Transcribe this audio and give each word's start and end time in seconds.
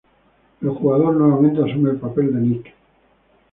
El 0.63 0.69
jugador 0.69 1.15
nuevamente 1.15 1.61
asume 1.61 1.91
el 1.91 1.99
papel 1.99 2.33
de 2.33 2.39
Nick. 2.39 2.73